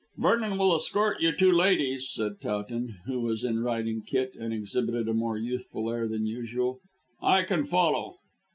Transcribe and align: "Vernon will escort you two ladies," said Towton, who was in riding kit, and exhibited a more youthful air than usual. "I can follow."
"Vernon 0.17 0.57
will 0.57 0.73
escort 0.73 1.21
you 1.21 1.31
two 1.31 1.51
ladies," 1.51 2.09
said 2.09 2.41
Towton, 2.41 2.97
who 3.05 3.19
was 3.21 3.43
in 3.43 3.59
riding 3.61 4.01
kit, 4.01 4.33
and 4.33 4.51
exhibited 4.51 5.07
a 5.07 5.13
more 5.13 5.37
youthful 5.37 5.91
air 5.91 6.07
than 6.07 6.25
usual. 6.25 6.79
"I 7.21 7.43
can 7.43 7.63
follow." 7.65 8.15